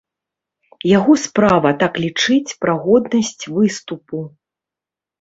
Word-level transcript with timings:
Яго 0.97 1.13
справа 1.25 1.75
так 1.85 2.01
лічыць 2.05 2.57
пра 2.65 2.73
годнасць 2.89 3.43
выступу. 3.55 4.17